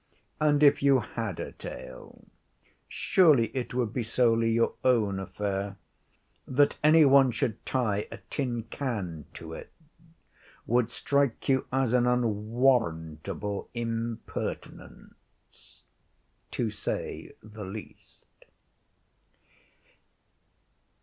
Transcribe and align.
And 0.39 0.63
if 0.63 0.81
you 0.81 0.97
had 1.01 1.39
a 1.39 1.51
tail, 1.51 2.25
surely 2.87 3.55
it 3.55 3.71
would 3.75 3.93
be 3.93 4.01
solely 4.01 4.51
your 4.51 4.73
own 4.83 5.19
affair; 5.19 5.77
that 6.47 6.75
any 6.83 7.05
one 7.05 7.29
should 7.29 7.63
tie 7.67 8.07
a 8.11 8.17
tin 8.31 8.63
can 8.71 9.25
to 9.35 9.53
it 9.53 9.71
would 10.65 10.89
strike 10.89 11.47
you 11.47 11.67
as 11.71 11.93
an 11.93 12.07
unwarrantable 12.07 13.69
impertinence 13.75 15.83
to 16.49 16.71
say 16.71 17.33
the 17.43 17.63
least. 17.63 18.25